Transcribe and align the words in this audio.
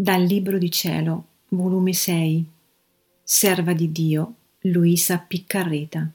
Dal 0.00 0.22
Libro 0.22 0.56
di 0.56 0.70
Cielo, 0.70 1.26
volume 1.48 1.92
6, 1.92 2.46
Serva 3.22 3.74
di 3.74 3.92
Dio, 3.92 4.34
Luisa 4.60 5.18
Piccarreta. 5.18 6.10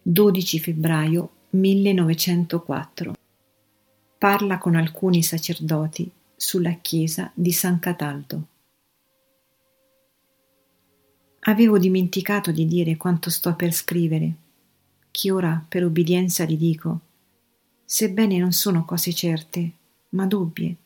12 0.00 0.60
febbraio 0.60 1.30
1904. 1.50 3.14
Parla 4.16 4.58
con 4.58 4.76
alcuni 4.76 5.24
sacerdoti 5.24 6.08
sulla 6.36 6.74
chiesa 6.74 7.32
di 7.34 7.50
San 7.50 7.80
Cataldo. 7.80 8.46
Avevo 11.40 11.78
dimenticato 11.80 12.52
di 12.52 12.64
dire 12.68 12.96
quanto 12.96 13.28
sto 13.28 13.56
per 13.56 13.72
scrivere, 13.72 14.34
che 15.10 15.32
ora 15.32 15.66
per 15.68 15.82
obbedienza 15.82 16.44
gli 16.44 16.56
dico, 16.56 17.00
sebbene 17.84 18.38
non 18.38 18.52
sono 18.52 18.84
cose 18.84 19.12
certe, 19.12 19.72
ma 20.10 20.26
dubbie, 20.26 20.76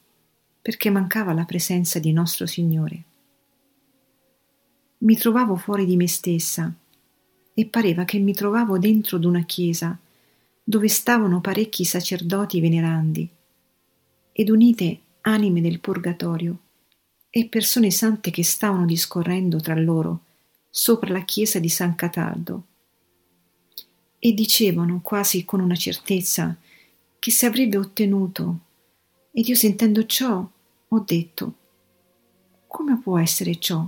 perché 0.63 0.91
mancava 0.91 1.33
la 1.33 1.45
presenza 1.45 1.99
di 1.99 2.13
nostro 2.13 2.47
Signore. 2.47 3.05
Mi 4.99 5.17
trovavo 5.17 5.57
fuori 5.57 5.87
di 5.87 5.97
me 5.97 6.07
stessa 6.07 6.73
e 7.55 7.67
pareva 7.67 8.05
che 8.05 8.19
mi 8.19 8.35
trovavo 8.35 8.79
dentro 8.79 9.19
d'una 9.19 9.45
chiesa 9.45 9.99
dove 10.63 10.89
stavano 10.89 11.41
parecchi 11.41 11.85
sacerdoti 11.85 12.61
venerandi 12.61 13.29
ed 14.33 14.49
unite 14.51 15.01
anime 15.23 15.61
del 15.61 15.81
purgatorio 15.81 16.59
e 17.31 17.47
persone 17.47 17.91
sante 17.91 18.31
che 18.31 18.45
stavano 18.45 18.85
discorrendo 18.85 19.59
tra 19.59 19.75
loro 19.75 20.25
sopra 20.69 21.11
la 21.11 21.25
chiesa 21.25 21.59
di 21.59 21.69
San 21.69 21.95
Cataldo 21.95 22.65
e 24.19 24.33
dicevano 24.33 25.01
quasi 25.03 25.45
con 25.45 25.61
una 25.61 25.75
certezza 25.75 26.57
che 27.19 27.31
si 27.31 27.47
avrebbe 27.47 27.77
ottenuto 27.77 28.59
ed 29.33 29.49
io 29.49 29.55
sentendo 29.55 30.07
ciò 30.07 30.49
ho 30.93 31.05
detto 31.07 31.55
come 32.67 32.99
può 32.99 33.19
essere 33.19 33.59
ciò? 33.59 33.87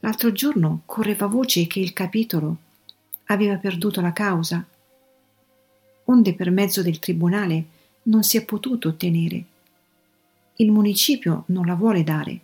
L'altro 0.00 0.30
giorno 0.32 0.82
correva 0.84 1.26
voce 1.26 1.66
che 1.66 1.80
il 1.80 1.94
capitolo 1.94 2.56
aveva 3.26 3.56
perduto 3.56 4.02
la 4.02 4.12
causa, 4.12 4.66
onde 6.04 6.34
per 6.34 6.50
mezzo 6.50 6.82
del 6.82 6.98
tribunale 6.98 7.64
non 8.04 8.22
si 8.22 8.36
è 8.36 8.44
potuto 8.44 8.88
ottenere. 8.88 9.44
Il 10.56 10.70
municipio 10.70 11.44
non 11.48 11.64
la 11.64 11.74
vuole 11.74 12.04
dare. 12.04 12.40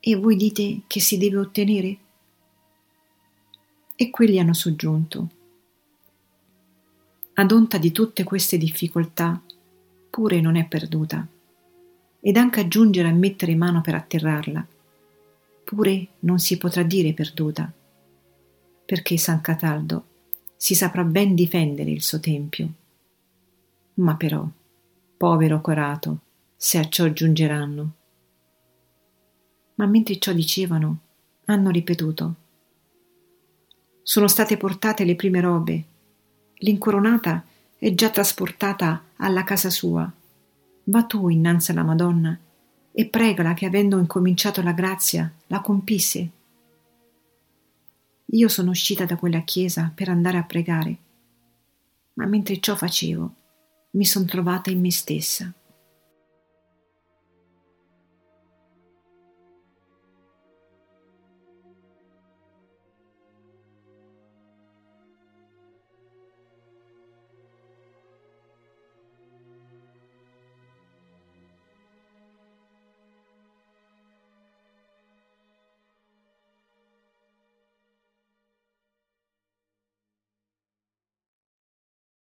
E 0.00 0.16
voi 0.16 0.34
dite 0.34 0.82
che 0.86 1.00
si 1.00 1.18
deve 1.18 1.36
ottenere? 1.38 1.96
E 3.94 4.10
quelli 4.10 4.40
hanno 4.40 4.54
soggiunto. 4.54 5.28
Ad 7.34 7.52
onta 7.52 7.78
di 7.78 7.92
tutte 7.92 8.24
queste 8.24 8.58
difficoltà, 8.58 9.40
pure 10.10 10.40
non 10.40 10.56
è 10.56 10.66
perduta, 10.66 11.26
ed 12.20 12.36
anche 12.36 12.60
a 12.60 12.68
giungere 12.68 13.08
a 13.08 13.12
mettere 13.12 13.54
mano 13.54 13.80
per 13.80 13.94
atterrarla, 13.94 14.66
pure 15.64 16.08
non 16.20 16.38
si 16.38 16.58
potrà 16.58 16.82
dire 16.82 17.12
perduta, 17.12 17.72
perché 18.84 19.16
San 19.16 19.40
Cataldo 19.40 20.04
si 20.56 20.74
saprà 20.74 21.04
ben 21.04 21.34
difendere 21.34 21.90
il 21.90 22.02
suo 22.02 22.20
tempio. 22.20 22.72
Ma 23.94 24.16
però, 24.16 24.46
povero 25.16 25.60
Corato, 25.60 26.20
se 26.56 26.78
a 26.78 26.88
ciò 26.88 27.08
giungeranno. 27.10 27.92
Ma 29.76 29.86
mentre 29.86 30.18
ciò 30.18 30.32
dicevano, 30.32 30.98
hanno 31.46 31.70
ripetuto. 31.70 32.34
Sono 34.02 34.28
state 34.28 34.56
portate 34.56 35.04
le 35.04 35.16
prime 35.16 35.40
robe, 35.40 35.84
l'incoronata 36.56 37.44
è 37.78 37.94
già 37.94 38.10
trasportata 38.10 39.04
alla 39.16 39.44
casa 39.44 39.70
sua. 39.70 40.10
Va 40.90 41.04
tu 41.04 41.28
innanzi 41.28 41.70
alla 41.70 41.84
Madonna 41.84 42.36
e 42.90 43.06
pregala 43.06 43.54
che 43.54 43.64
avendo 43.64 43.98
incominciato 43.98 44.60
la 44.60 44.72
grazia 44.72 45.32
la 45.46 45.60
compisse. 45.60 46.30
Io 48.32 48.48
sono 48.48 48.70
uscita 48.70 49.04
da 49.04 49.14
quella 49.16 49.42
chiesa 49.42 49.92
per 49.94 50.08
andare 50.08 50.38
a 50.38 50.42
pregare, 50.42 50.98
ma 52.14 52.26
mentre 52.26 52.58
ciò 52.58 52.74
facevo 52.74 53.34
mi 53.92 54.04
son 54.04 54.26
trovata 54.26 54.70
in 54.70 54.80
me 54.80 54.90
stessa. 54.90 55.52